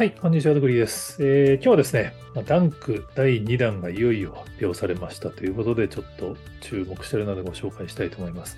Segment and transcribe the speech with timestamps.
[0.00, 1.18] はい、こんにちは、ドグリーです。
[1.22, 2.14] えー今日はですね、
[2.46, 8.56] ダンク第2弾がいよいよ発表されましたということで、ちょっと注目しているのでご紹介したいと思います。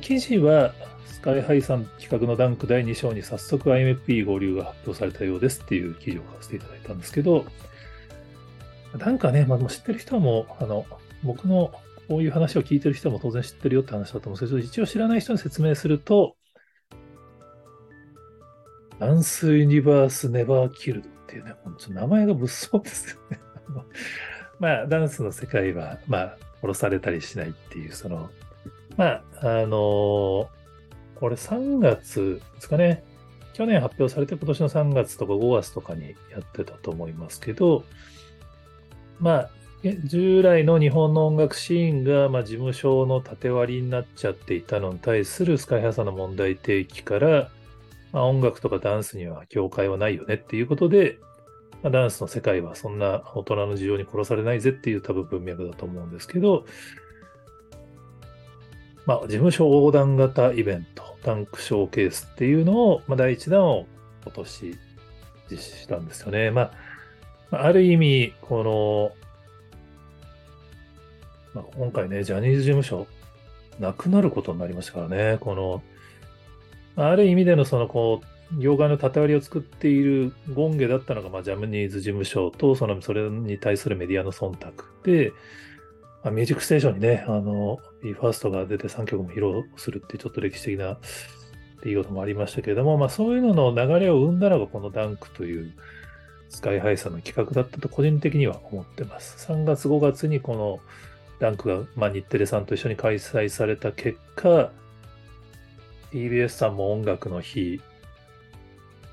[0.00, 0.72] 記事は、
[1.04, 7.44] スカイハイさん企画のダンク第2章に早速 IMP 合流が発表されたようですっていう記事を書かせていただいたんですけど、
[8.96, 10.86] ダンクはね、まあ、知ってる人も、あの、
[11.22, 11.72] 僕の
[12.08, 16.36] こういう話を聞いてる人も当然知ってるよって話だと思うんですけど、一応知らない人に説明すると、
[18.98, 23.40] ダンスユニバースネバーキルドっていうね、本当名前が物騒ですよね。
[24.60, 28.30] まあ、ダンスの世界は、まあ、殺されたりしないっていう、その、
[28.96, 30.48] まあ、あの
[31.16, 33.04] これ3月ですかね。
[33.52, 37.84] 去年発表されて今年の3月とか5月とかにやってたと思いますけど、
[39.20, 39.50] まあ、
[40.04, 47.50] 従来の日本の音楽シーンが、まあ、事務所の縦割りになっちゃっていたのに対するスカイハさんの問題提起から、
[48.14, 51.18] まあ、音楽とかダンスには境界はないよねっていうことで、
[51.82, 56.64] まあ、ダンスの世界はそんな大人の事情に殺されないぜっていう多分文脈だと思うんですけど、
[59.04, 63.84] まあ、事務所横断型イベント、ダンクショーケースっていうのを、まあ、第1弾を
[64.22, 64.78] 今年
[65.50, 66.52] 実施したんですよね。
[66.52, 66.70] ま
[67.50, 69.12] あ、ある意味、この、
[71.52, 73.08] まあ、今回ね、ジャニーズ事務所、
[73.80, 75.82] なくなることになりましたからね、この、
[76.96, 78.20] ある意味でのその、こ
[78.52, 85.32] う、業界の縦割りを作っている権下だったのが、まあ、ジャムニーズ事務所と、その、それに対するメディアの忖度で、
[86.22, 90.98] まあ、ミュージックステーションにね、あの、BE:FIRST が出て3曲も披露するっていうちょっと歴史的な
[91.82, 95.72] 出来事もありましたけれども、まあそういうのの流れを生んだのがこのダンクという
[96.48, 99.46] スカイハイさんの企画だったと個人的には思ってます。
[99.52, 100.80] 3月5月にこの
[101.40, 104.70] ダンクが、まあ、日テレさんと一緒に開催された結果、
[106.14, 107.80] TBS さんも音楽の日。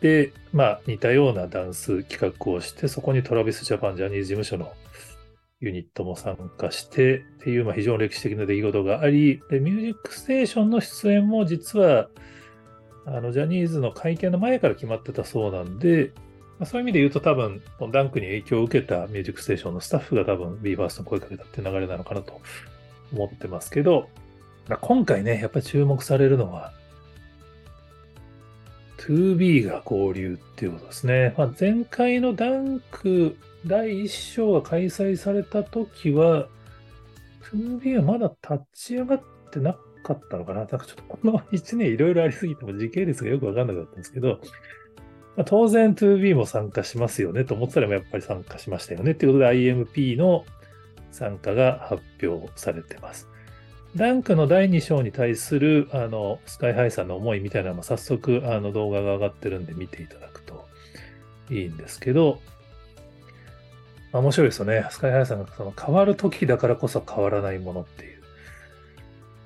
[0.00, 4.72] で、まあ似たようなダンス企画をして、そこにトラビスジャパンジャニーズ事務所の
[5.60, 12.08] ユニットも参加してっていう、まあ、非常に歴史的な出来事があり、で、ミュージックステーションの出演も実は、
[13.06, 16.12] あの、ジャニーズの会見の前から決まってたそうなんで、
[16.58, 22.40] まあ、そういう意味で言うと多分、ダンクに影響を受けたミュージックステーションのスタッフが多分 BE:FIRST の声かけたっていう流れなのかなと
[23.12, 24.08] 思ってますけど、
[24.68, 26.72] まあ、今回ね、やっぱり注目されるのは、
[29.06, 31.34] 2B が合流っていうことですね。
[31.38, 33.36] まあ、前回のダンク
[33.66, 36.48] 第1章が開催された時は、
[37.54, 44.40] 2B はまだ立ち上がってなかったのかななんかちょっとこの1年いろいろありすぎても時系列がよくわかんなかったんですけど、
[45.36, 50.44] まあ、当然 2B も参加しますよねと思ったらやっぱり参加しましたよねっていうことで IMP の
[51.10, 53.28] 参加が発表されてます。
[53.96, 60.66] ダンクの第2章に対するあのスカイハイさんの思いみたいなのも早速あの動画が上がってるんで見ていただくと
[61.50, 62.40] いいんですけど、
[64.12, 64.86] ま面白いですよね。
[64.90, 68.16] スカイハイさんがその変わる時だからこそ変わらないものっていう。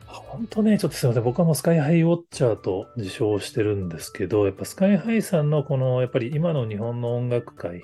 [0.07, 1.25] 本当ね、ちょっとすいません。
[1.25, 7.83] 僕はもうスカイハイウォッチャーと自称してるんですけど、やっぱスカイハイさんのこの、やっぱり今の日本の音楽界、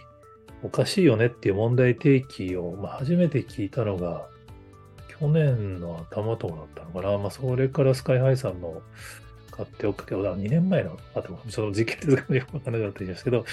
[0.63, 4.29] おかしいよねっていう問題提起を、まあ、初めて聞いたのが、
[5.19, 7.19] 去年の頭とかだったのかな。
[7.19, 8.83] まあ、それからスカイハイさんの
[9.51, 13.45] 買っておくけど、2年前の、あと、その実験ですがよくわからなかったんですけど、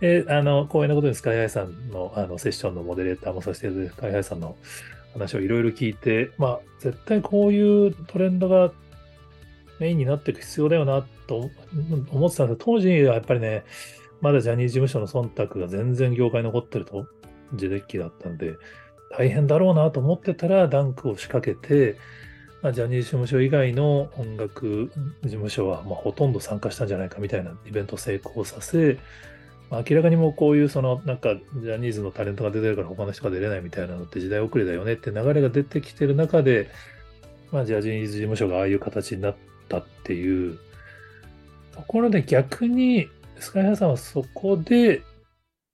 [0.00, 4.56] えあの、光栄なことにスカイハイさんのあのセッションのモデレーターもさせていただいて、スカイハイさんの
[5.12, 8.72] 話をいろいろ聞いて、まあ、絶対こういうトレンドが
[9.80, 11.50] メインになっていく必要だよなと
[12.12, 13.64] 思ってたんですけど、当時はやっぱりね、
[14.20, 17.06] まだジャニーズ事務所の忖度が全然業界に残ってると、
[17.54, 18.54] ジェデッキだったんで、
[19.10, 21.96] 大変だろうなと思ってたら、ダンクを仕掛けて、
[22.62, 24.90] まあ、ジャニーズ事務所以外の音楽
[25.22, 28.98] 事務所は、ま、ほとんど参加したんじゃないかみたいなイベント成功させ、
[29.70, 36.70] まあ、明らかにもうこういうそのなんかジャニーズのタレントが出てるから他の人が出れないみたいなのって時代遅れだよねって流れが出てきてる中で、
[37.50, 39.36] まあ、ジャニーズ事務所がああいう形になっ
[39.68, 40.58] たっていう。
[41.72, 43.08] ところで逆に
[43.38, 45.02] スカイハイさんはそこで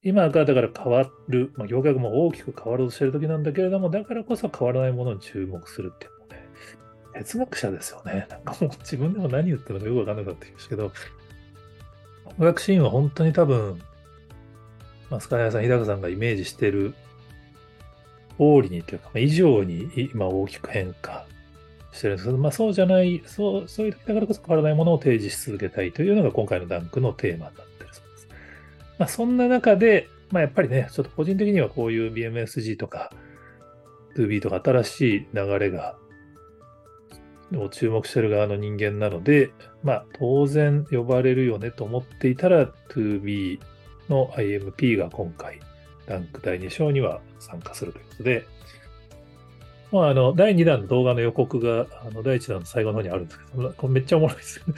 [0.07, 6.49] 今がだから変わる、まあ、業界がも大きく変わろうとしてる時なんだけれどもだからこそ変わらないものに注目するっていうのね
[7.15, 8.29] 哲学者ですよね。
[8.31, 10.93] なんかもう 自分でも何言ってるのかよくわかんなかったんですけど、
[12.39, 13.81] 音楽シーンは本当に多分、
[15.11, 16.95] まあ、スカイハイさん、日高さんがイメージしてる
[18.39, 21.27] 通りにというか、まあ、以上に今大きく変化
[21.93, 27.76] してるんですけど、まあそうじゃない、そう、そういう時だからこそ変わらないものを提示し続けたいというのが今回のダンクのテーマになって。
[28.99, 33.11] まあそんな中で、まあやっぱりね、ちょっと個人的にはこういう BMSG とか
[34.17, 35.97] 2B とか新しい流れが
[37.55, 39.51] を注目してる側の人間なので、
[39.83, 43.61] まあ当然呼ばれるよねと思っていたら 2B
[44.09, 45.61] の IMP が今回、
[46.07, 48.47] ランク第2章には参加するということで、
[49.93, 54.75] まあ、あの、第2弾の動画の予告が、あの、第1弾の最後の方にあるんですけど、これめっちゃおもろいですよね。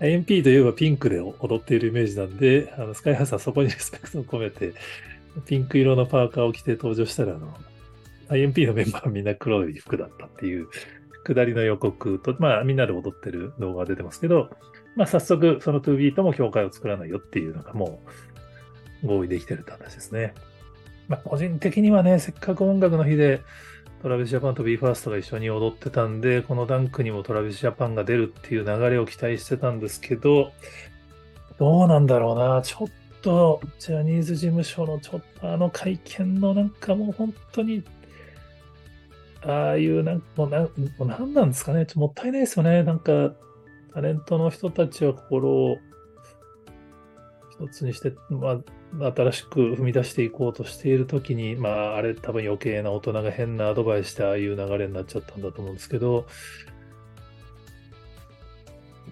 [0.00, 4.72] IMP といえばピンクで踊っているイメージなんで、あのスカイハウスはそこにリ スペクトを込めて、
[5.46, 7.54] ピンク色のパーカーを着て登場したら、あの、
[8.30, 10.68] IMP のメンバーはみんな黒い服だったっていう、
[11.24, 14.50] 下りの予告と、まあみんなで踊ってる動画が出てますけど、
[14.96, 18.02] まあ早速その 2B とも境界を作らないよっていうのがも
[19.02, 20.34] う合意できてるって話ですね。
[21.08, 23.42] まあ個人的にはね、せっかく音楽の日で
[24.02, 30.52] トラビスジャパンと BE:FIRST が一緒に踊ってたんで、このダンクにもトラビスジャパンが出るっていう流れを期待してたんですけど、
[31.58, 32.62] どうなんだろうな。
[32.62, 32.88] ちょっ
[33.20, 37.84] と、ジャニーズ事務所のちょっとあの会見のなんかもう本当に、
[39.42, 40.68] ああいうなんもうな、も
[41.00, 41.84] う何なんですかね。
[41.84, 42.82] ちょっともったいないですよね。
[42.82, 43.34] なんか、
[43.92, 45.78] タレントの人たちは心を
[47.60, 48.60] 一つにして、ま
[49.06, 56.26] あ、新しく踏み出していこうとしているときに、まあ、あれ多分余計な大人が変なアドバイスしてああいう流れになっちゃったんだと思うんですけど、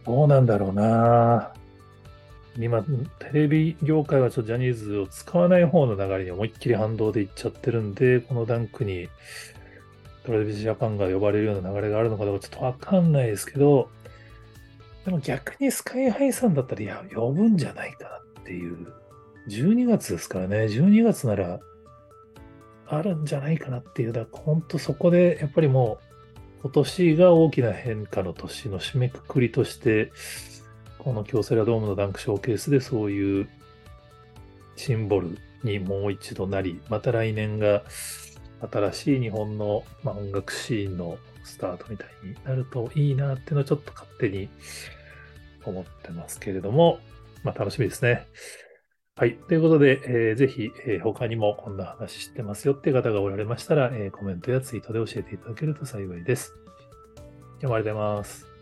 [0.06, 1.52] どうなんだろうな。
[2.58, 9.08] 今、テレビ業界はちょっとジャニーズを使わない方の流れに思いっきり反動でいっちゃってるんで、このダンクに
[10.24, 13.90] トラビスジャパンが呼ばれるような流れがあるのかどうかちょっとわかんないですけど、
[15.04, 18.17] でも逆にスカイハイさんだったら、呼ぶんじゃないかな。
[18.48, 18.94] っていう。
[19.48, 21.60] 12月ですからね、12月なら
[22.86, 25.98] あるんじゃないかなっていう、だから本当そこでやっぱりも
[26.62, 30.12] う今年が大きな変化の年の締めくくりとして、
[30.98, 33.48] この京セラドームのダンクショーケースでそういう
[34.76, 37.84] シンボルにもう一度なり、また来年が
[38.70, 44.48] 新しい日本の、まあ、音楽シーンのスタートみたいになるといいなっていうのはちょっと勝手に
[45.64, 46.98] 思ってますけれども、
[47.44, 48.26] まあ楽しみですね。
[49.16, 49.36] はい。
[49.48, 56.52] ということで、えー、ぜひ、えー、他にもこんな話知ってますよって方がおられましたら、えー、コメントやツイートで教えていただけると幸いです。
[57.60, 58.57] 今日もありがとうございます。